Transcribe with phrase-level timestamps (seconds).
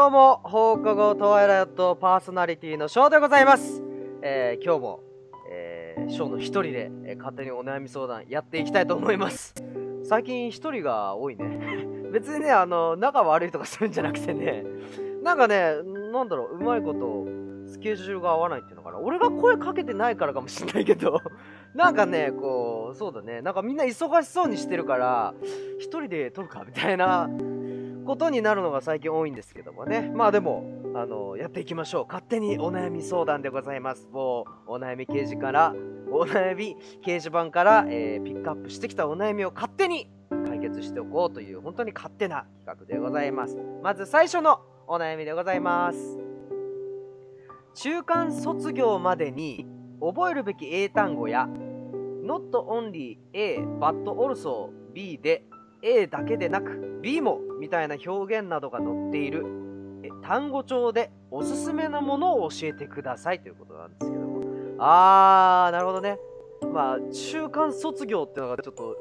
[0.00, 3.82] どうも、放課後トワイライトパーソナリティのショーでございます。
[4.22, 5.00] えー、今日も、
[5.52, 9.54] えー、ショーの一人で、えー勝手にお悩み相談やっていきたいと思います。
[10.04, 11.86] 最近一人が多いね。
[12.14, 14.64] 別にね、あの、仲悪いとかするんじゃなくてね、
[15.22, 15.74] なんかね、
[16.14, 17.26] なんだろう、うまいこと、
[17.70, 18.98] スケジュールが合わないっていうのかな。
[19.00, 21.20] 俺が声かけてないからかもしんないけど、
[21.76, 25.34] なんかね、こう、そうだね、なんかみんな忙しそうにしてるから、
[25.78, 27.28] 一人で撮るかみたいな
[28.10, 30.10] ことになるのが最近多いんですけどもね。
[30.12, 30.64] まあでも、
[30.96, 32.06] あの、やっていきましょう。
[32.08, 34.08] 勝手にお悩み相談でございます。
[34.10, 35.72] もう、お悩み掲示から、
[36.10, 40.10] お悩み掲示板から、えーピックアップしてきたお悩みを勝手に
[40.44, 43.56] 解決しておこうという、本当に勝手な企画でございます。
[43.80, 46.18] まず最初のお悩みでございます。
[47.74, 49.66] 中間卒業までに
[50.00, 51.48] 覚えるべき英単語や
[52.24, 55.44] not only A but also B で
[55.82, 59.44] A だけでなく B もみたいな表現などが載っている
[60.22, 64.40] 単語帳でおすすめなものを教えてくださいということなんですけども。
[64.78, 66.18] あーなるほどね。
[66.72, 68.96] まあ中間卒業ってのがちょっと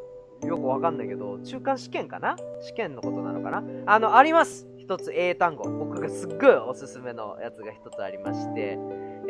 [0.47, 2.35] よくわかんないけど中間試験かな？
[2.61, 3.63] 試験のことなのかな？
[3.85, 4.67] あのあります。
[4.77, 5.69] 一つ英単語。
[5.69, 8.77] 僕がすっごいおすすめのやつが一つありまして。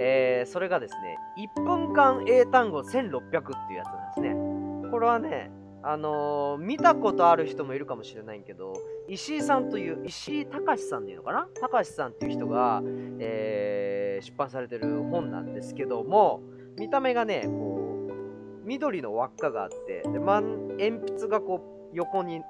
[0.02, 1.18] えーそれがですね
[1.58, 4.90] 1分間英単語1600っていうやつなんですね。
[4.90, 5.52] これはね
[5.82, 8.74] あのー見たことある人もいるかもしれないけど
[9.08, 11.48] 石井さんという石井隆さんっていうのかな？
[11.62, 12.82] 隆さんっていう人が、
[13.20, 16.42] えー出版されてる本なんですけども
[16.78, 22.42] 見た目がねこう緑の輪っかがあってで、ま、鉛筆がこう横に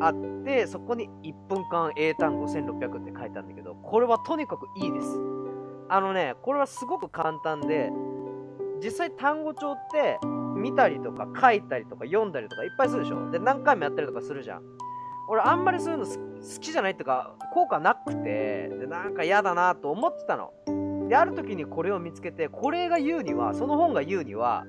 [0.00, 5.06] あってそこに1分間英単語1600って書いてあるんだけどこれはとにかくいいです。
[5.88, 7.90] あのねこれはすごく簡単で
[8.82, 10.18] 実際単語帳って
[10.56, 13.30] 見たりとか書いたりとか読んだりとかいっぱいするでしょ？
[13.30, 14.62] で何回もやったりとかするじゃん。
[15.28, 20.52] 俺あんまりそういうの好きじゃないっていうか効果なくてでなんか嫌だなと思ってたの。
[21.08, 24.64] である時にこれを見つけてこれが言うにはその本が言うには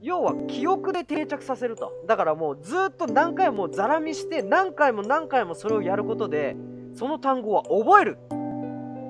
[0.00, 1.92] 要は記憶で定着させると。
[2.06, 6.56] だからもうずっと何回もザラ見して何回も何回もそれをやることで
[6.94, 8.18] その単語は覚える。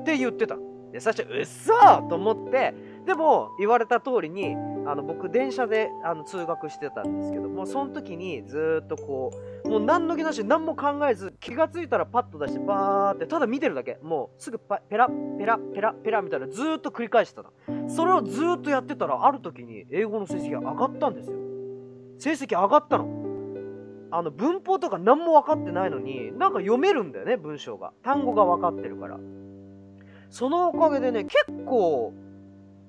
[0.00, 0.56] って言ってた。
[0.93, 2.75] で最初うっそーと思って
[3.06, 9.30] でも言われた通りにあの僕電車であの通学してたんですけどもその時にずっとこ
[9.64, 13.98] うもう何の気なし何も考えず気がついたらパッと出してバーってただ見てるだけ。
[14.02, 15.08] もうすぐパペラ
[15.38, 17.44] ペラペラペラみたいなずっと繰り返してた
[17.88, 21.36] それをずっとやってたらある時に英語の成績が上がったんですよ。
[22.18, 23.08] 成績上がったの。
[24.12, 27.92] あの文法とか何も分かってないのになんか読めるんだよね文章が。
[28.02, 29.18] 単語が分かってるから。
[30.30, 32.12] そのおかげでね結構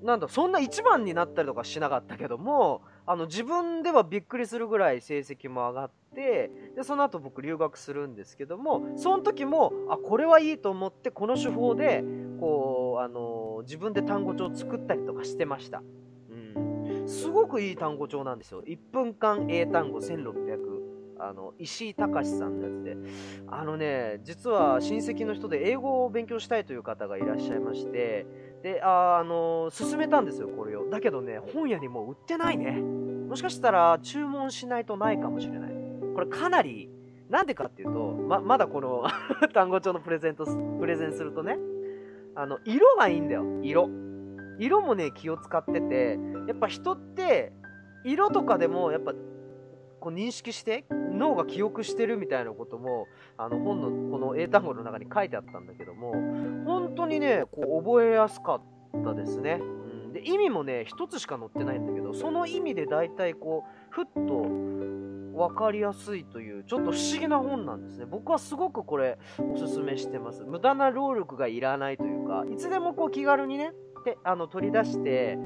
[0.02, 12.04] なんだそんな一番になったりとかしなかったけどもあの自分ではびっくりするぐらい成績も上がってでその後僕留学するんですけどもその時もあこれはいいと思ってこの手法で
[12.40, 15.82] こうあの自分で単語帳作ったりとかしてました、
[16.30, 18.62] うん、すごくいい単語帳なんですよ。
[18.62, 20.82] 1分間英単語1600
[21.20, 22.96] あの石井隆さんのやつで。
[23.46, 28.26] あのね実は親戚の人で英語を勉強したいという方がいらっしゃいまして
[28.62, 30.88] で、あ、あのー勧めたんですよ、これを。
[30.88, 32.72] だけどね、本屋にもう売ってないね。
[32.72, 35.72] もしかしたら注文しないとないかもしれない。
[36.14, 36.88] これかなり、
[37.28, 39.04] なんでかっていうと、ま、まだこの
[39.54, 40.44] 単語帳のプレゼント、
[40.78, 41.58] プレゼンするとね、
[42.34, 43.88] あの、色がいいんだよ、色。
[44.58, 47.52] 色もね、気を使ってて、やっぱ人って、
[48.04, 49.12] 色とかでも、やっぱ、
[50.02, 53.06] こう認識して、脳が記憶してるみたいなことも、
[53.38, 56.12] あの本のこの英単語の中に書いてあったんだけども、
[56.66, 58.62] 本当にね、こう覚えやすかっ
[59.04, 59.60] たですね。
[59.62, 64.42] うん、で意味もね、一つしか載ってないんだけど、その意味で大体こう、ふっと
[65.38, 68.04] 分かりやすいという、ちょっと不思議な本なんですね。
[68.04, 70.42] 僕はすごくこれ、おすすめしてます。
[70.42, 73.72] 無駄な労力がいらないというか、いつでもこう気軽にね、
[74.04, 75.38] であの取り出して、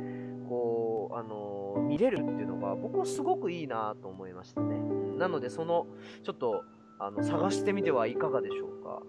[0.48, 4.78] こう、あの見れるっていうのが、僕はすごくいいなと思いましたね。
[5.18, 5.86] なので、その、
[6.22, 6.62] ちょっと、
[6.98, 9.02] あの探してみてはいかがでしょうか。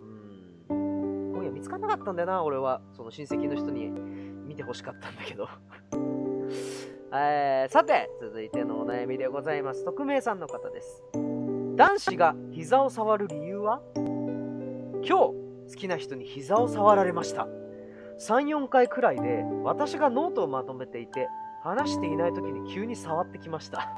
[0.69, 1.31] うん。
[1.34, 2.81] 今夜見つからなかったんだよな、俺は。
[2.94, 5.48] その親戚の人に見てほしかったんだけど。
[7.14, 9.86] えーさて、続いてのお悩みでございます。
[9.86, 11.04] 匿名さんの方です。
[11.78, 13.81] 男子が膝を触る理由は？
[13.96, 15.34] 今日、好
[15.78, 17.48] きな人に膝を触られました。
[18.19, 21.30] 3、4回くらいで、私がノートをまとめていて、
[21.68, 23.90] 話していない時に急に触ってきました。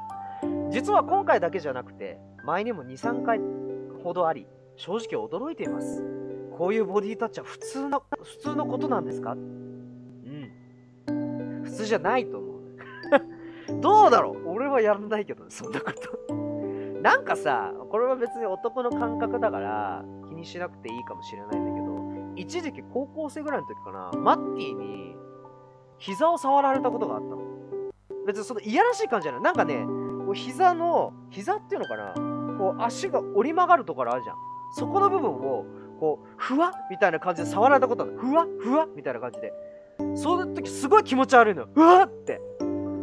[0.70, 3.38] 実は今回だけじゃなくて、前にも2、3回
[4.02, 6.02] ほどあり、正直驚いています。
[6.58, 9.32] こういうボディタッチは普通の、普通のことなんですか？
[9.32, 10.50] うん。
[11.62, 12.50] 普通じゃないと思う。
[13.80, 14.48] どうだろう？
[14.48, 16.34] 俺はやらないけど、そんなこと。
[17.02, 22.00] なんかさ、これは別に男の感覚だから気にしなくていいかもしれないんだけど、
[22.34, 25.14] 一時期高校生ぐらいの時かな、マッティに
[25.98, 27.49] 膝を触られたことがあったの。
[28.26, 29.42] 別にそのいやらしい感じじゃない。
[29.42, 29.84] なんかね、
[30.26, 32.14] こう膝の、膝っていうのかな、
[32.58, 34.36] こう足が折り曲がるところあるじゃん。
[34.76, 35.64] そこの部分を、
[35.98, 39.52] こう、ふわみたいな感じで触られたことあるふわふわみたいな感じで。
[40.14, 41.68] その時すごい気持ち悪いのよ。
[41.74, 42.40] うわって。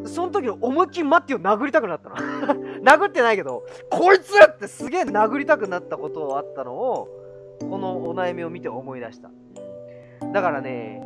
[0.06, 2.16] その時思いっきりマッティを殴りたくなったの。
[2.82, 7.10] 殴ってないけど、こいつってすげえ殴りたくなったことあったのを、
[7.60, 9.30] このお悩みを見て思い出した。
[10.34, 11.02] だからね、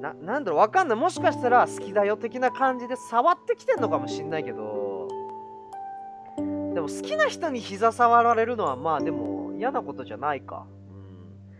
[0.00, 0.98] な、なんだろう、わかんない。
[0.98, 5.08] もしかしたら好きだよ的な感じで触ってきてんのかもしんないけど、
[6.74, 10.66] でも好きな人に膝触られるのはまあでも嫌なことじゃないか。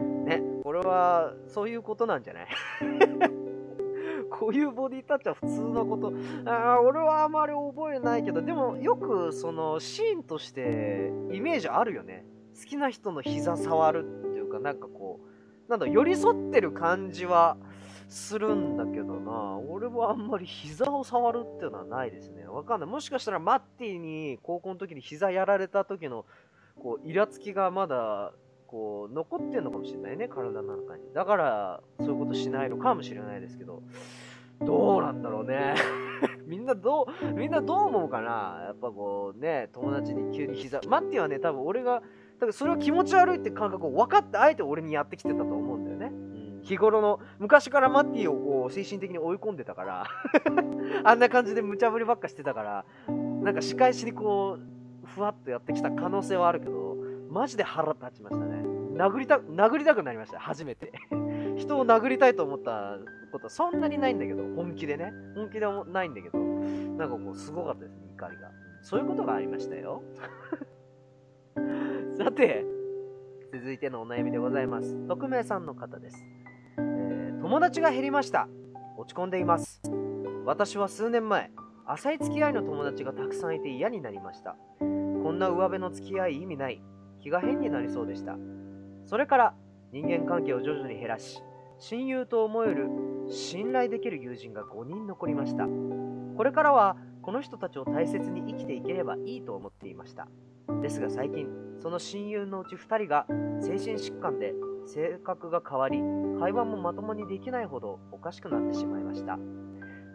[0.01, 0.25] うん。
[0.25, 2.47] ね、これはそういうことなんじゃない？
[4.31, 6.13] こういうボディタッチは普通のこと。
[6.47, 12.25] あ俺はあまり覚えないけど、でもよくそのシーンとしてイメージあるよね。
[12.59, 15.21] 好きな人の膝触るっていうか、なんかこ
[15.67, 17.57] う、なんだ、寄り添ってる感じは
[18.11, 19.59] するんだけどな。
[19.69, 22.47] 俺はあんまり膝を触るっていうのはないですね。
[22.47, 22.89] わかんない。
[22.89, 26.27] もしかしたらマッティに高校の時に膝やられた時の、
[26.83, 28.33] こう、イラつきがまだ
[28.71, 31.13] こう、残ってんのかもしれないね、体の中に。
[31.13, 33.83] だから、そういうことしないのかもしれないですけど、
[34.61, 35.75] どうなんだろうね。
[36.47, 42.03] みんなどう、みんなどう思うかなやっぱこうね、友達に急に膝、マッティはね、多分俺が、
[42.39, 46.13] 多分それは気持ち悪いって感覚を分かってあえて俺にやってきてたと思うんだよね。
[46.63, 50.07] 日頃の、昔からマッティをこう精神的に追い込んでたから
[51.05, 52.85] あんな感じで無茶ぶりばっかしてたから、
[53.43, 56.97] なんか仕返しにこう、ふわっとやってきた可能性はあるけど、
[57.31, 58.63] マジで腹立ちましたね。
[58.97, 60.39] 殴りた、殴りたくなりました。
[60.39, 60.93] 初めて。
[61.57, 62.99] 人を殴りたいと思った
[63.33, 65.13] ことはそんなにないんだけど、本気でね。
[65.35, 68.51] 本気でもないんだけど、なんかこう、すごかったですね、怒りが。
[68.83, 70.03] そういうことがありましたよ。
[72.19, 72.65] さて、
[73.53, 74.97] 続いてのお悩みでございます。
[75.09, 76.25] 匿名さんの方です。
[76.81, 78.49] えー、友達が減りました。
[78.97, 79.83] 落ち込んでいます。
[80.45, 81.51] 私は数年前、
[81.87, 84.57] 浅い付き合いの友達がたくさんいて嫌になりました。
[84.79, 86.83] こんな上辺の付き合い意味ない。
[87.21, 88.37] 気が変になりそうでした。
[89.05, 89.55] それから
[89.93, 91.43] 人間関係を徐々に減らし、
[91.79, 92.89] 親友と思える
[93.29, 95.67] 信頼できる友人が5人残りました。
[96.37, 100.29] これからはこの人たちを大切に生きていければいいと思っていました。
[100.83, 101.49] ですが最近、
[101.79, 103.27] その親友のうち2人が
[103.61, 104.55] 精神疾患で
[104.95, 105.99] 性格が変わり、
[106.41, 109.37] 会話もまともにできないほどおかしくなってしまいました。
[109.37, 109.45] も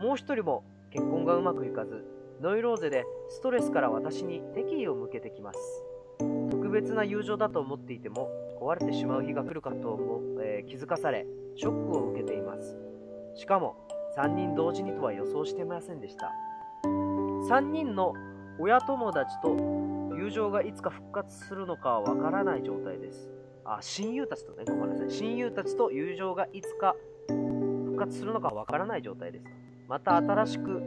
[0.01, 2.03] う1人も結婚がうまくいかず、
[2.41, 5.59] ノイローゼでストレスから私に敵意を向けてきます。
[6.49, 8.29] 特別な友情だと思っていても
[8.61, 11.25] 壊れてしまう日が来るかとも、えー、気づかされ
[11.55, 12.77] ショックを受けています
[13.35, 13.75] しかも
[14.17, 16.31] 3人同時にとは予想していませんでした
[16.85, 18.13] 3人の
[18.57, 19.49] 親友達と
[20.17, 23.29] 友情がいつか復活するのかはわからない状態です
[23.65, 25.11] あ親友たちとねごめんなさい。
[25.11, 26.95] 親友たちと友情がいつか
[27.27, 29.45] 復活するのかわからない状態です。
[29.87, 30.81] また新しく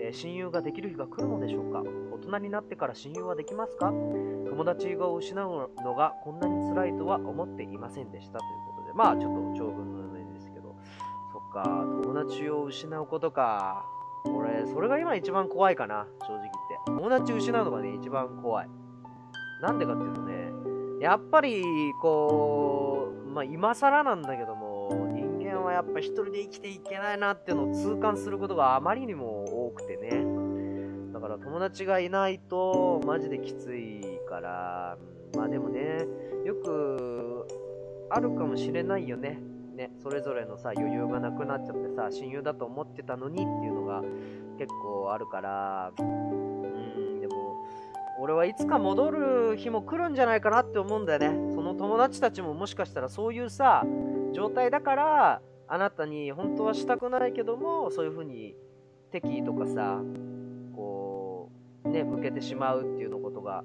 [0.00, 1.82] え親友ができる日が来るのでしょうか。
[2.12, 3.90] 大人になってから親友はできますか？
[3.90, 8.38] 友達を失うのがこんなに辛いとは思っていませんでした。
[8.38, 10.74] ということで、まあちょっと長文の上ですけど、
[11.32, 13.84] そっか、友達を失うことか。
[14.26, 16.52] 俺、それが今一番怖いかな、正直言って。
[16.86, 18.68] 友達を失うのがね、一番怖い。
[19.60, 20.50] なんでかっていうとね、
[21.00, 21.62] やっぱり、
[22.00, 30.24] こう、まあ今更なんだけども、人間はやっぱ一人で生きていけないなっていうのを痛感することがあまりにも多くてね。
[31.12, 34.98] だから友達がいないと、マジできついから、
[35.36, 36.06] まあでもね、
[36.44, 37.46] よく
[38.10, 39.40] あるかもしれないよね。
[39.74, 44.02] ね、それぞれのさ、余裕がなくなっちゃってさ、親友だと思ってたのにっていうのが
[44.56, 45.92] 結構あるから、
[48.24, 51.52] 俺はいつか戻る日も来るんじゃないかなって思うんだよね。
[51.52, 53.84] その友達たちももしかしたらそういうさ、
[54.32, 58.56] 状態だから、あなたに本当はしたくないけども、そういう風に
[59.10, 60.00] 敵意とかさ、
[60.74, 61.50] こ
[61.84, 63.62] う、ね、向けてしまうっていうのことが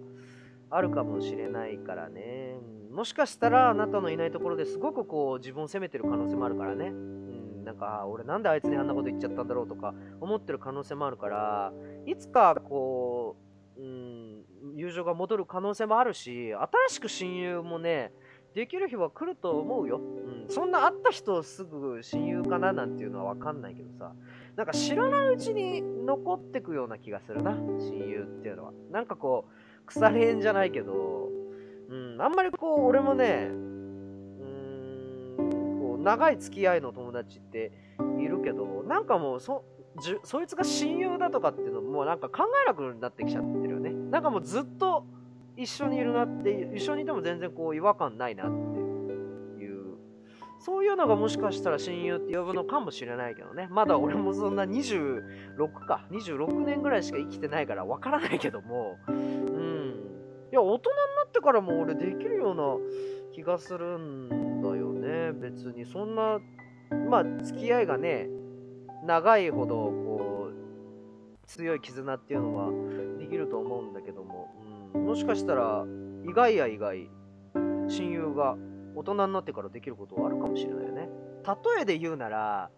[0.70, 2.58] あるかもしれないからね。
[2.92, 6.92] もしかしたらあなたのいないところですごくこう自分を責めてる可能性もあるからね。
[7.64, 11.72] なんか、俺なんであいつにあんなこと言っちゃったんだろうとか思ってる可能性もあるから、
[12.06, 13.49] いつかこう、
[13.80, 18.12] うん、友情が戻る可能性もあるし、新しく親友もね、
[18.54, 19.98] できる日は来ると思うよ。
[19.98, 20.46] うん。
[20.50, 24.14] そんな会った人すぐ親友かななんていうのはわかんないけどさ。
[24.56, 27.52] なんか知らないうちに残ってくような気がするな。
[27.52, 28.74] 親友っていうのは。
[28.92, 31.30] なんかこう、腐れ縁じゃないけど、
[31.90, 37.72] うん、あんまりこう、俺もね、うーん、こう、長い付き合いの友達って
[38.20, 39.64] いるけど、なんかもう、そ、
[40.02, 43.59] じそいつが親友だとかっていうのも、なんか考えなくなってきちゃって。
[44.10, 45.06] なんかもうずっと
[45.56, 49.00] 一緒にいるなって、一緒にいても全然こう、違和感ないなっていう
[50.60, 53.68] そういうのがもしかしたら親友って呼ぶのかもしれないけどね。
[53.72, 59.94] まだ俺もそんな26か、26年ぐらいしか生きてないからわからないけども、うん。
[60.52, 65.32] いや、大人になってからも俺できるような気がするんだよね。
[65.32, 66.40] 別にそんな、
[67.10, 68.28] まあ、付き合いがね、
[69.06, 72.70] 長いほど、こう、強い絆っていうのは
[73.30, 74.50] きると思うんだけども、
[74.94, 75.86] うん、もしかしたら、
[76.28, 77.10] 意外や意外、
[77.88, 78.58] 親友が
[78.96, 81.10] 大人になってからできることはあるかもしれないよね。
[81.46, 82.70] 例えで言うなら、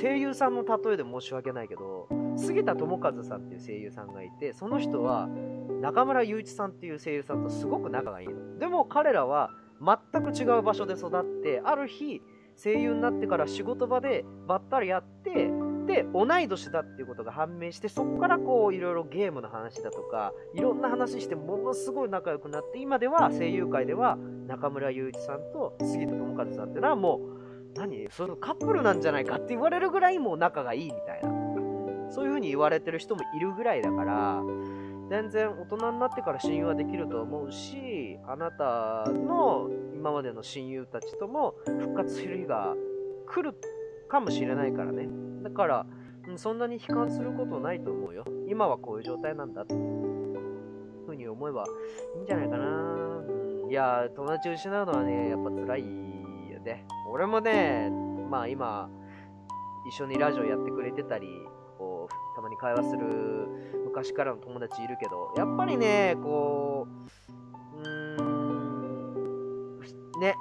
[0.00, 5.28] 声優さんの例えで申し訳ないけど、杉田智和さんっていう声優さんがいて、その人は
[5.80, 8.58] 中村雄一さんっていう声優さんとすごく仲がいいの。
[8.58, 12.22] でも彼らは全く違う場所で育って、ある日、
[12.62, 15.50] 声優になってから仕事場でばったり会って、
[15.86, 27.20] で、同い年だっていうことが判明して、そこからこう、いろいろゲームの話だとか、いろんな話して、ものすごい仲良くなって、今では声優界では中村雄一さんと杉田智和さんっていうのはも
[27.74, 28.08] う、何？
[28.10, 31.30] そのカップルなんじゃないかって言われるぐらいもう仲がいいみたいな。
[32.10, 34.42] そういう風に言われてる人もいるぐらいだから、
[35.08, 42.74] 全然大人になってから親友はできると思うし、あなたの今までの親友たちとも復活する日が
[43.28, 43.56] 来る
[44.08, 45.08] かもしれないからね。
[45.42, 45.86] だから、
[46.36, 48.24] そんなに悲観することないと思うよ。
[48.46, 49.80] 今はこういう状態なんだっていう
[51.06, 51.64] ふうに思えば
[52.16, 53.22] いいんじゃないかな。
[53.68, 55.82] いや、友達失うのはね、やっぱ辛い
[56.52, 56.84] よね。
[57.10, 57.90] 俺もね、
[58.30, 58.90] まあ今、
[59.88, 61.26] 一緒にラジオやってくれてたり、
[61.78, 63.04] こう、たまに会話する
[63.84, 66.86] 昔からの友達いるけど、やっぱりね、こ
[67.74, 69.80] う、うーん、
[70.20, 70.34] ね、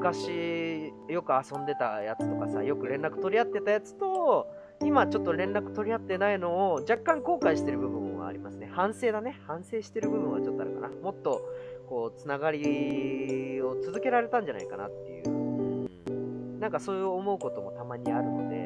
[0.00, 4.46] 昔よく遊んでたやつとかさ、よく連絡取り合ってたやつと、
[4.82, 8.70] 今ちょっと連絡取り合ってないのを若干後悔してる部分はありますね。
[8.72, 9.38] 反省だね。
[9.46, 10.88] 反省してる部分はちょっとあるかな。
[10.88, 11.42] もっと、
[11.86, 16.60] こう、つながりを続けられたんじゃないかなっていう。
[16.60, 18.60] なんかそういう思うこともたまにあるので、うん、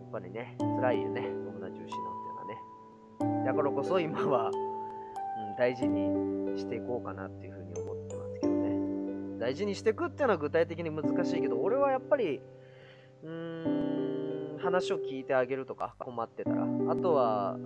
[0.00, 1.20] やっぱりね、辛いよね。
[1.20, 1.98] 友達失うってい
[3.26, 3.44] うのはね。
[3.44, 7.51] だからこそ今は、うん、大事にしていこうかなっていう
[9.42, 12.40] 大事にしていくっていうのは具体的に難しいけど、俺はやっぱり、
[13.24, 16.64] うーん、話を聞いてあげるとか、困ってたら。
[16.88, 17.58] あとは、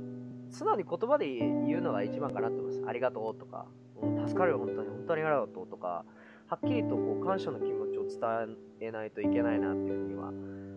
[0.48, 2.88] 素直に言葉で言うのが一番かなって思います。
[2.88, 3.66] ありがとうとか、
[4.00, 6.06] うん、助かるよ、本当に、本当にありがとうとか、
[6.48, 10.30] はっきりとこう感謝の気持ちを伝えないといけないなっていうふうには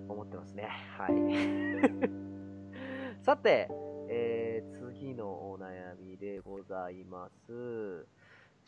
[0.10, 0.68] 思ってますね。
[0.98, 1.13] はい。
[3.24, 3.70] さて、
[4.10, 8.06] えー、次のお悩みでございます。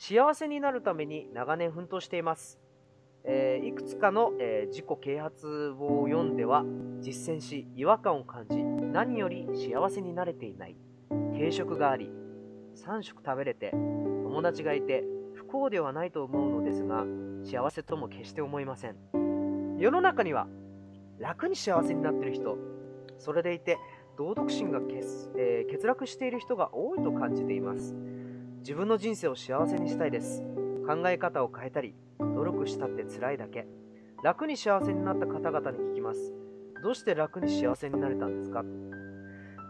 [0.03, 2.59] 幸せになるために長年奮闘しています。
[3.23, 6.65] えー、いくつかの、えー、自己啓発を読んでは
[7.01, 10.75] 実践し違和感を感じ何より幸せになれていない。
[11.35, 12.09] 定食があり
[12.83, 15.03] 3食食べれて友達がいて
[15.35, 17.05] 不幸ではないと思うのですが
[17.43, 18.95] 幸せとも決して思いません。
[19.77, 20.47] 世の中には
[21.19, 22.57] 楽に幸せになっている人
[23.19, 23.77] それでいて
[24.17, 24.95] 道徳心が欠,、
[25.37, 27.93] えー、欠落している人が多いと感じています。
[28.61, 30.43] 自分の人生を幸せにしたいです。
[30.87, 33.67] 考え方を変えたり努力したって辛いだけ。
[34.23, 36.31] 楽に幸せになった方々に聞きます。
[36.83, 38.61] どうして楽に幸せになれたんですか？
[38.61, 38.63] う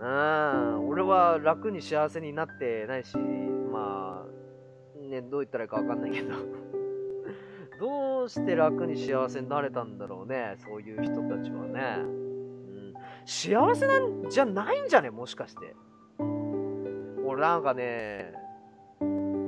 [0.04, 6.34] ん、俺は楽に幸せになってないし、まあ、ね、どう言ったらいいかわかんないけど。
[7.80, 11.98] どうして楽に幸せになれたんだろうね、そういう人たちはね。
[12.00, 12.94] うん、
[13.26, 15.12] 幸せなんじゃないんじゃね？
[15.12, 15.76] もしかして。
[16.20, 18.34] 俺なんかね、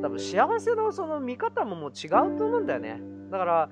[0.03, 3.01] 多分幸せのその見方ももう違うと思うんだよね。
[3.31, 3.69] だから、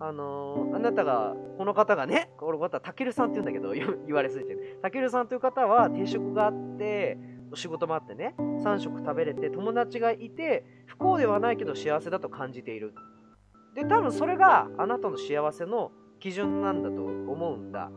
[0.00, 3.74] あのー、あなたが、この方がね、この方、たけるさんって言うんだけど、
[4.08, 7.18] 言われすぎて、たけるさんという方は定食があって、
[7.52, 12.94] お仕事もあってね、3食食べれて、友達がいて、不幸ではないけど幸せだと感じている。
[13.74, 17.90] で、多分それがあなたの幸せの基準なんだと思うんだ。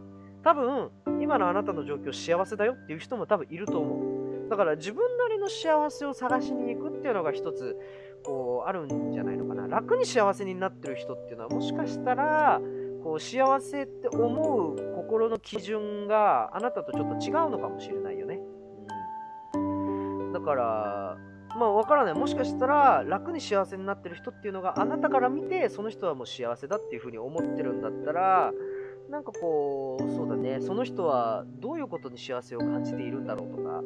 [0.44, 0.91] 多分、
[1.22, 4.17] 今のあなたの状況幸せだよっていう人も多分いると思う。
[4.50, 7.77] だから自分なりの幸せを探しにっていうのが一つ
[8.24, 9.68] こうあるんじゃないのかな。
[9.68, 12.60] 楽に幸せになってる人っていうのはもしかしたら
[13.04, 18.39] こう幸せって思う心の基準があなたとちょっと違うのかもしれないよね、
[19.54, 21.18] うん、だから
[21.58, 22.13] まあ分からない。
[22.13, 28.51] もしかしたら楽に幸せになってる人っていうのがあなたから見てその人はもう幸せだっていうふうに思ってるんだったら
[29.10, 30.60] なんかこうそうだね。
[30.60, 33.82] その人はどういうことに幸せを感じているんだろうとか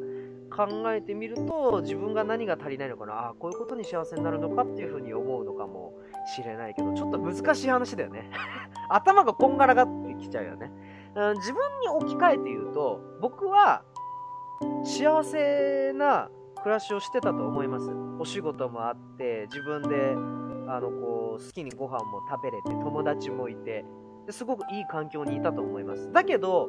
[0.54, 5.94] 考えてみると自分が何が足りないのかなあこういうことに幸せになるのかっていうふうに思うのかも
[6.36, 8.30] しれないけどちょっと難しい話だよね。
[8.90, 10.70] 頭がこんがらがってきちゃうよね、
[11.14, 13.82] うん、自分に置き換えて言うと僕は
[14.84, 16.30] 幸せな
[16.62, 17.90] 暮らしをしてたと思います。
[18.18, 20.14] お仕事もあって自分で
[20.68, 23.84] あのこう好きにご飯も食べれて友達もいて
[24.30, 26.12] すごくいい環境にいたと思います。
[26.12, 26.68] だけど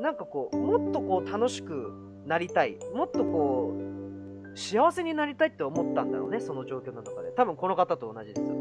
[0.00, 2.78] なんかこうもっとこう楽しくなりたい。
[2.94, 7.30] もっとこう幸せになりたいって思ったんだろうねその状況の中で。
[7.32, 8.56] 多分この方と同じですよ。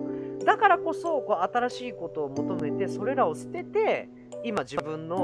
[0.46, 4.10] だからこそこう新しいことを求めてそれらを捨てて
[4.44, 5.18] 今自分の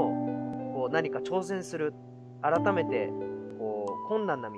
[0.74, 1.94] こう何か挑戦する。
[2.42, 3.08] 改めて
[3.58, 4.56] こう困難な道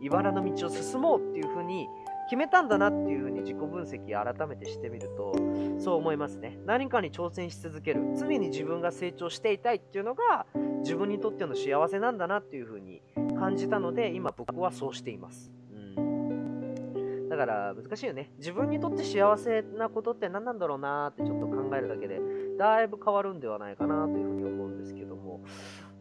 [0.00, 1.86] 茨の道を進もうっていうふうに
[2.26, 5.36] 決めたんだなっていうふうに自己分析改めてしてみると
[5.78, 6.58] そう思いますね。
[6.66, 8.00] 何かに挑戦し続ける。
[8.18, 10.46] 常に自分が成長していたいっていうのが
[10.80, 13.00] 自分にとっての幸せなんだなっていうふうに
[13.38, 18.32] 感じたので今僕はそうしています、うん、だから難しいよね。
[18.38, 22.20] 自分にとって幸せなことって何なんだろうなってちょっと考えるだけで
[22.58, 25.40] だいぶ変わるんではないかなというふうに思うんですけども。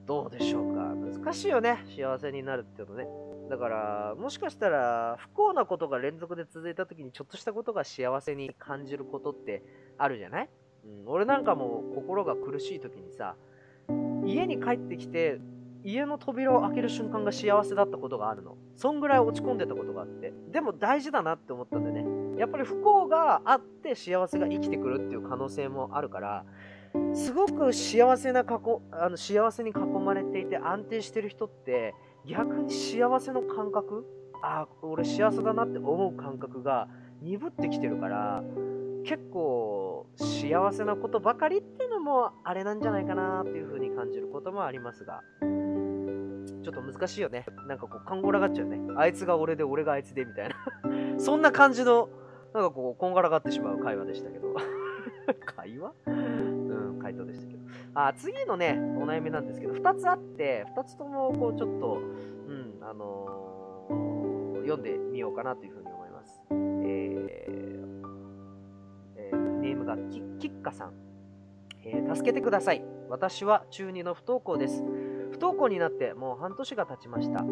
[0.08, 0.96] どうでしょうか。
[0.96, 1.84] 難しいよね。
[1.94, 3.08] 幸せになるっていうのね。
[3.50, 9.64] だから、もしかしたら、不幸なことが連続で続いた時に、ちょっとしたことが幸せに感じることって
[9.98, 10.50] あるじゃない、
[10.86, 13.36] うん、俺なんかも心が苦しい時にさ、
[14.26, 15.42] 家に帰ってきて、
[15.88, 18.58] 家の扉を開ける瞬間が幸せだったことがあるの。
[18.76, 20.34] そんぐらい落ち込んでたことがあって。
[20.52, 22.04] でも大事だなって思ったんでね。
[22.38, 26.46] やっぱり不幸があって幸せが生きてくるっていう可能性もあるから、
[27.14, 31.94] すごく幸せな過去あの幸せに囲まれていて安定してる人って
[32.26, 34.06] 逆に幸せの感覚
[34.44, 36.88] ああ俺幸せだなって思う感覚が
[37.22, 38.44] 鈍ってきてるから
[39.06, 45.22] 結構幸せなことばかりっていうのもあれなんじゃないかなっていう風に感じることもありますが
[46.68, 47.46] ちょっと難しいよね。
[47.66, 48.78] なんかこう勘ごらがっちゃうね。
[48.98, 50.56] あいつが俺で俺があいつでみたいな。
[51.18, 52.10] そんな感じの
[52.54, 54.54] なんかこうこんがらがってしまう会話でしたけど。
[55.46, 55.94] 会話？
[56.08, 57.60] うん回答でしたけど。
[57.94, 62.02] あ次のね、お悩みなんですけど、2つあって、2つともこうちょっと、
[62.48, 66.42] うん、あのー、読んでみようかなというふうに思います。
[66.52, 67.28] えー
[69.16, 70.94] えー、ネームがキキッカさん、
[71.84, 72.84] えー、助けてください。
[73.10, 74.84] 私は中2の不登校です。
[75.38, 77.46] 不登校になってもう半年が経ちました。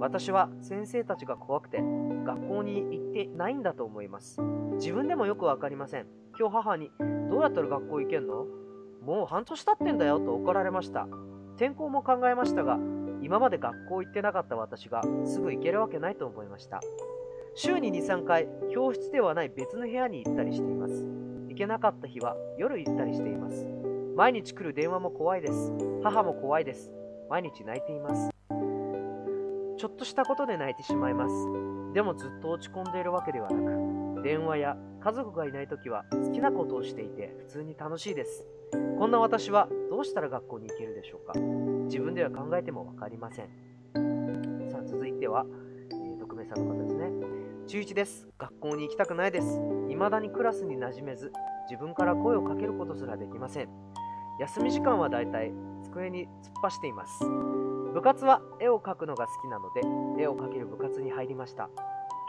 [0.00, 4.40] 私は先生たちが怖くて学校に行ってないんだと思います。
[4.74, 6.06] 自分でもよくわかりません。
[6.36, 6.90] 今日母に
[7.30, 8.44] どうやったら学校行けんの？
[9.02, 11.06] もう半年経ってんだよと怒られました。
[11.54, 12.76] 転校も考えましたが、
[13.22, 16.80] 今まで学校行ってなかった私がすぐ行けるわけないと思いました。
[17.54, 21.06] 週に2、3回、教室ではない別の部屋に行ったりしています。
[21.48, 23.64] 行けなかった日は夜行ったりしています。
[24.16, 25.72] 毎日来る電話も怖いです。
[26.02, 26.92] 母も怖いです。
[27.28, 28.30] 毎日泣いています。
[29.78, 31.34] ちょっとしたことで泣いてしまいます。
[31.94, 33.56] でもずっと落ち込んでいるわけではな
[34.16, 38.44] く、電話や家族がいない時は好きなことをしていて普通に楽しいです。
[38.98, 41.38] こんな私はどうしたら学校に行けるでしょうか
[41.84, 43.46] 自分では考えても分かりません。
[44.70, 45.46] さあ、続いては、
[45.90, 47.10] えー、匿名さんの方ですね。
[47.68, 48.26] 中1です。
[48.38, 49.60] 学校に行きたくないです。
[49.88, 51.32] 未だにクラスに馴染めず、
[51.70, 53.68] 自分から声をかけることすらできません。
[54.40, 55.52] 休み時間はだいたい
[55.90, 56.28] 机に突っ
[56.62, 57.24] 走っています。
[57.94, 61.70] 部活は絵を描くのが好きなので、絵を描ける部活に入りました。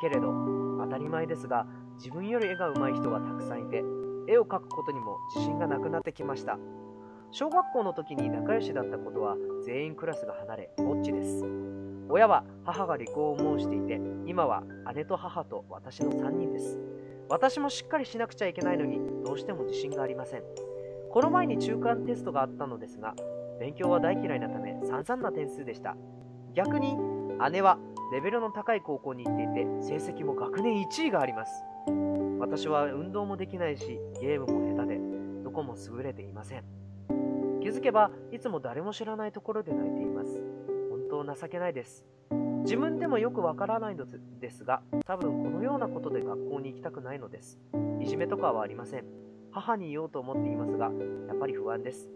[0.01, 0.33] けれど、
[0.79, 1.65] 当たり前ですが、
[1.97, 3.83] 自分より絵が上手い人がたくさんいて、
[4.29, 6.59] 絵を描くことにも自信がなくなってきました
[7.31, 11.43] 小学校の時に仲良しだったことは全員クラスが離れぼっちです
[12.09, 14.63] 親は母が離婚を申していて今は
[14.95, 16.79] 姉と母と私の3人です
[17.27, 20.43] 私もしっかりしなくちゃいけないのにどうしても自信がありません
[21.11, 23.15] この前に中間テストがあったのですが
[23.59, 25.95] 勉強は大嫌いなため散々な点数でした
[26.55, 26.95] 逆に
[27.51, 27.77] 姉は
[28.11, 31.51] レベルの高い高校に行っていて成績も学年1位があります
[32.49, 34.99] 私は運動もできないし、ゲームも下手で、
[35.43, 36.63] どこも優れていません。
[37.61, 40.41] 気づけば、いつも誰も知らないところで泣いています。
[40.89, 42.07] 本当情けないです。
[42.63, 44.05] 自分でもよくわからないの
[44.39, 47.59] ですが、多分このようなことで学校に行きたくないのです。
[47.99, 49.05] いじめとかはありません。
[49.51, 50.91] 母に言おうと思っていますが、
[51.27, 52.09] やっぱり不安です。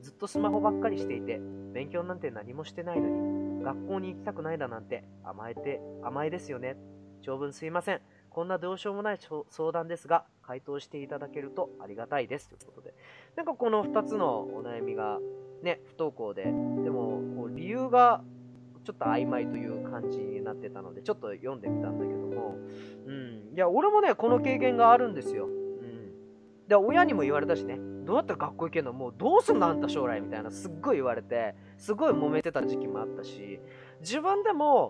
[0.00, 1.40] ずっとスマホばっかりしていて、
[1.72, 6.76] 勉強なんて何もしてないのに、学校に行きたくないだなんて甘えて、甘えですよね。
[7.22, 8.00] 長文すいません。
[8.30, 9.18] こんなどうしようもない
[9.50, 12.48] 相談ですが、回答していただけるとありがたいです。
[12.48, 12.94] ということで。
[13.36, 15.18] なんかこの2つのお悩みが、
[15.62, 18.22] ね、不登校で、でも、こう理由が
[18.84, 22.56] ちょっと曖昧という感じになってたので、ちょっと読んでみたんだけども、
[23.06, 23.54] うん。
[23.54, 25.46] いや、俺もね、この経験があるんですよ。
[25.46, 26.68] うん。
[26.68, 28.94] で、親にも言われたしね、どうやったら学校行けんの？
[28.94, 33.60] もうどうすんのあんた将来みたいな、すっごい言われて、すごい揉めてた時期もあったし、
[34.00, 34.88] 自分でも、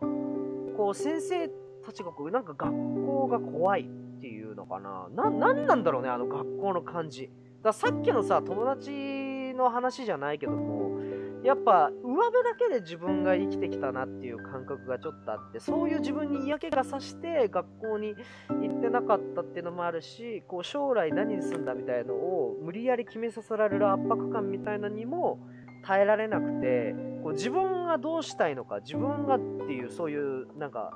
[0.77, 1.51] こう、先生
[1.85, 5.09] たちがこう、なんか学校が怖いっていうのかな。
[5.17, 7.29] 何、ななんだろうね、あの学校の感じ。
[7.61, 11.01] ださっきのさ、友達の話じゃないけども、
[11.45, 18.15] やっぱ上辺だけで自分が生きてきたなっていう感覚がちょっとあってそういう自分に嫌気がさして学校に
[18.49, 25.39] 行ってなかったっていうのもあるしこう将来何にすんだみたいのを無理やり決めさせられる圧迫感みたいなにも
[25.85, 30.93] 耐えられなくてこう自分がどうしたいのか自分がっていうそういうなんか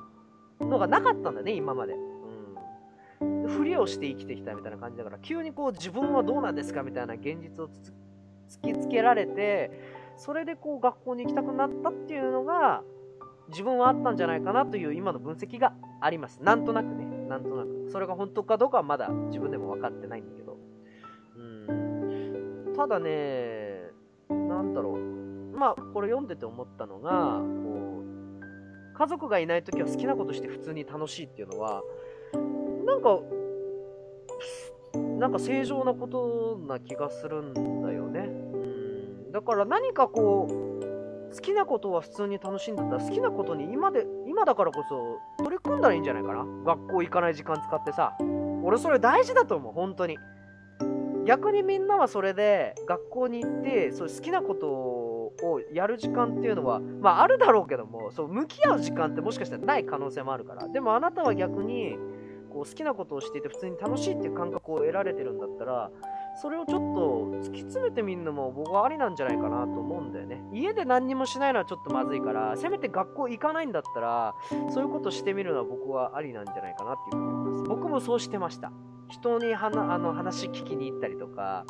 [0.59, 1.93] のがなかったんだね今まで。
[3.47, 7.69] ふりをして生きてきたみたいな感じだから急にこう自分はどうなんですかみたいな現実を
[8.49, 9.71] 突きつけられて
[10.17, 12.83] それでこう学校に行きたくなったっていうのが
[13.49, 16.41] 自分はあったんじゃないかなという今の分析があります。
[16.41, 17.89] なんとなくね、なんとなく。
[17.91, 20.57] それが本当かどうかはまだ自分でも分かってないんだけど。
[21.35, 22.73] うん。
[22.75, 23.89] ただね、
[24.29, 25.57] なんだろう。
[25.57, 31.83] まあ、これ読んでて思ったのが、こう、家族がいない時は好きなことして普通に楽しいっていうのは、
[32.85, 33.19] なんか、
[35.19, 37.82] なんか正常なことな気がするんだ。
[39.33, 46.45] だから何かこう好きなことは普通に楽しんでたら好きなことに今で今だからこそ取り組んだらいいんじゃないかな。
[46.63, 48.15] 学校行かない時間使ってさ
[48.63, 50.17] 俺それ大事だと思う本当に。
[51.25, 60.67] 逆にみんなはそれで学校に行ってそう好きなことをやる時間っていうのはまああるだろうけどもそう向き合う時間ってもしかしたらない可能性もあるから。
[60.67, 61.97] でもあなたは逆に
[62.51, 65.89] こう好きなことをしていて普通に楽しいっていう感覚を得られてるんだったら
[66.35, 70.43] それをちょっと突き詰めてみるのも僕はありなんじゃないかなと思うんだよね。
[70.51, 74.35] 家で何にもしないのはちょっとまずいから、せめて学校行かないんだったら、
[74.69, 77.63] そういうことしてみるのは僕はありなんじゃないかなっていうふうに思います。
[77.69, 78.71] 僕もそうしてました。
[79.09, 81.65] 人にあの話聞きに行ったりとか、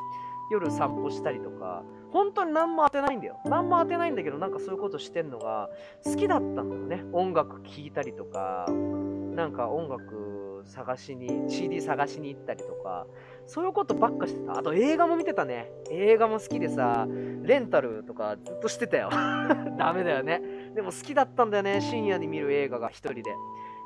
[0.51, 3.39] 夜散歩したりとか、本当に何も当てないんだよ。
[3.45, 5.69] 何も当てないんだけど、なんかそういうことしてんのが
[6.05, 7.03] 好きだったんだよね。
[7.11, 13.07] 音楽聴いたりとか、なんか音楽探しに、CD 探しに行ったりとか、
[13.45, 14.57] そういうことばっかしてた。
[14.57, 15.71] あと映画も見てたね。
[15.91, 17.07] 映画も好きでさ、
[17.43, 19.09] レンタルとかずっとしてたよ。
[19.77, 20.41] ダメだよね。
[20.75, 21.81] でも好きだったんだよね。
[21.81, 23.23] 深夜に見る映画が一人で。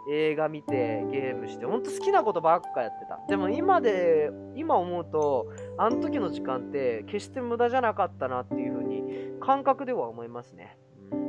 [0.09, 3.19] 映画見てゲームして、ほんと好きなことばっかやってた。
[3.27, 9.03] でも今で、今思うと、あの時の時間って決して無駄じゃなかったなっていう風に
[9.41, 10.77] 感覚では思いますね。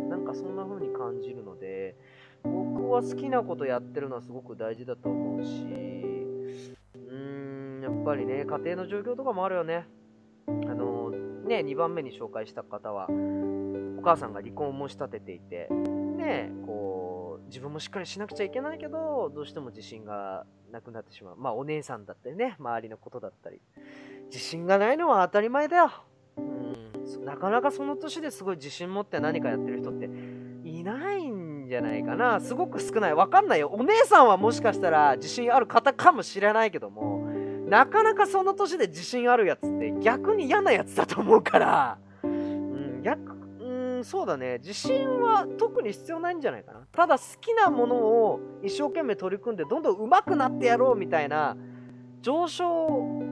[0.09, 1.97] なんかそんな風に感じるので、
[2.45, 6.08] 僕は好きなことやってるのはすごく大事だと思うし、
[7.89, 9.87] やっぱりね、家庭の状況とかもあるよね。
[10.47, 21.37] あのね、2番目に紹介した方は、お母さんが離婚を申し立てていて、ね、こう、自分もしっかりしなくちゃいけないけど、どうしても自信がなくなってしまう。
[21.39, 23.59] まあ、お姉さんだったりね、周りのことだったり。
[24.27, 25.91] 自信がないのは当たり前だよ。
[26.37, 30.11] うん、なかなかその年ですごい自信持って何かやってる人って
[30.65, 32.39] いないんじゃないかな。
[32.41, 33.15] すごく少ない。
[33.15, 33.71] わかんないよ。
[33.73, 37.18] お姉さんはもしかしたら自信ある方かもしれないけども、
[37.69, 44.59] なかなかその年で自信あるやつって逆に嫌なやつだと思うから、うん、逆、うん、そうだね。
[44.59, 46.81] 自信は特に必要ないんじゃないかな。
[46.91, 51.57] ただ好きなものを一生懸命取り組んでどんどん上手くなってやろうみたいな
[52.23, 53.23] 上昇、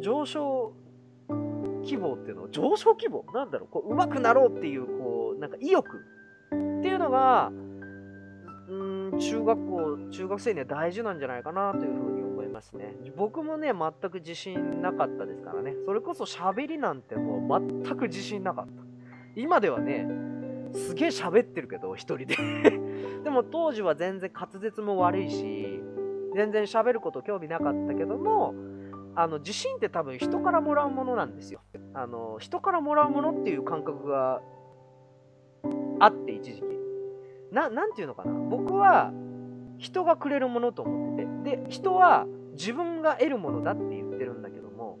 [0.00, 0.72] 上昇
[1.84, 2.50] 希望っていうの？
[2.50, 3.24] 上昇希望？
[3.32, 5.90] なんだろうこう上手くなろうっていう、こう、なんか意欲っ
[6.82, 7.50] ていうのが、
[8.68, 12.17] うん、中学校、中学生には大事なんじゃないかなというふうに
[12.58, 12.96] ますね。
[13.16, 15.74] 僕もね、全く自信なかったですからね。
[15.86, 18.82] それこそ喋りなんてもう全く自信なかった。
[19.36, 20.08] 今ではね、
[20.74, 22.36] すげえ喋ってるけど、一人で
[23.22, 25.80] でも当時は全然滑舌も悪いし、
[26.34, 28.54] 全然喋ること興味なかったけども、
[29.14, 31.60] あの、自信って多分人からもらうものなんですよ。
[31.94, 34.42] あの、人からもらうものっていう感覚が
[36.00, 36.64] あって、一時期。
[37.52, 38.32] な、なていうのかな。
[38.32, 39.12] 僕は
[39.78, 41.56] 人がくれるものと思ってて。
[41.56, 42.26] で、人は
[42.58, 44.98] 自分が得るものだって言ってるんだけども、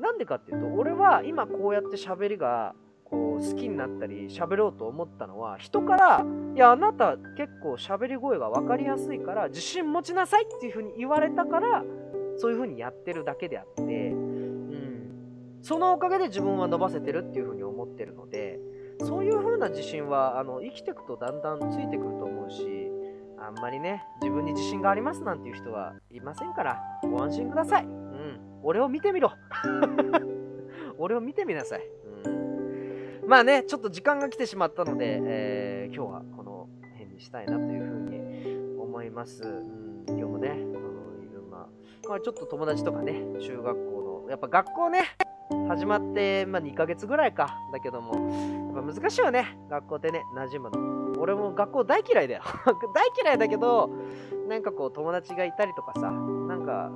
[0.00, 11.84] なんでかっていうと、俺は今こうやって喋りがこう好きになったり喋ろうと思ったのは、人から、いや、あなた結構喋り声が分かりやすいから、自信持ちなさいっていう風に言われたから、
[12.38, 15.58] そういう風にやってるだけであって、うん。
[15.60, 18.60] そのおかげで自分は伸ばせてるっていう風に思ってるので、
[19.00, 22.91] そういう風な自信は、あの、生きてくとだんだんついてくると思うし、
[23.44, 27.84] あんまりね、自分に自信がありますなんていう人はいませんから、ご安心ください。
[27.84, 28.40] うん。
[28.62, 29.32] 俺を見てみろ。
[30.96, 31.82] 俺を見てみなさい。
[32.24, 33.28] うん。
[33.28, 39.42] まあね、ちょっと時間が来てしまったので、えー、今日はこの辺にしたいなというふうに思います。
[39.42, 40.60] うん、今日もね、あの
[41.24, 41.66] いろんな、
[42.20, 45.02] ちょっと友達とかね、中学校の、やっぱ学校ね、
[45.68, 47.58] 始まって、まあ、2ヶ月ぐらいか。
[47.72, 48.14] だけども、
[48.74, 49.58] やっぱ難しいよね。
[49.68, 51.01] 学校でね、馴染むの。
[51.22, 52.42] 俺も学校大嫌いだよ。
[52.92, 53.90] 大嫌いだけど、
[54.48, 56.90] なんかこう友達がいたりとかさ、なんか、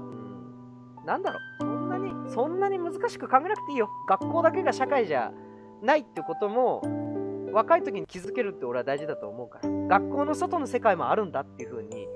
[1.01, 3.89] うん、なんだろう、そんなに、そんなに難しく考えなくていいよ。
[4.09, 5.33] 学校だけが社会じゃ
[5.81, 6.83] ないってことも
[7.53, 9.71] 若い時に気づけるって俺は大事だと思うから。
[9.71, 12.09] 学校の外の世界もあるんだっていう風に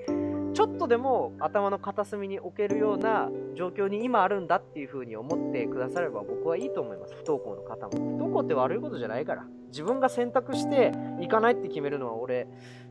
[0.60, 7.14] ちょっとでも頭の片隅に置けるような状況に今あるんだっていう風に思ってくだされば僕はいいと思います。
[7.14, 7.92] 不登校の方も。
[7.92, 9.46] 不登校って悪いことじゃないから。
[9.68, 12.46] 自分が選択して行かないって決めるのは俺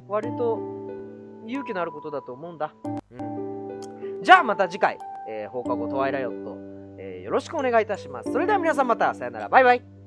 [0.08, 0.58] 割と
[1.45, 2.73] 勇気のあることだと思うんだ。
[3.12, 4.19] うん。
[4.23, 4.97] じゃあまた次回、
[5.29, 6.58] えー放課後トワイライオット、
[6.97, 8.32] えーよろしくお願いいたします。
[8.32, 9.13] それでは皆さんまた。
[9.13, 9.47] さよなら。
[9.47, 9.99] バイバイ。